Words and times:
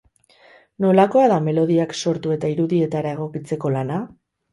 Nolakoa 0.85 1.27
da 1.31 1.35
melodiak 1.47 1.93
sortu 2.05 2.33
eta 2.37 2.51
irudietara 2.55 3.13
egokitzeko 3.19 3.73
lana? 3.77 4.01